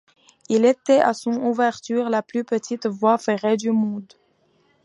Il 0.49 0.65
était 0.65 0.99
à 0.99 1.13
son 1.13 1.33
ouverture 1.45 2.09
la 2.09 2.23
plus 2.23 2.43
petite 2.43 2.87
voie 2.87 3.19
ferrée 3.19 3.55
du 3.55 3.69
monde. 3.69 4.11